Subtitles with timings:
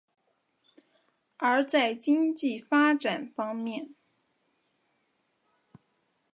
[1.37, 3.93] 而在经济发展方面。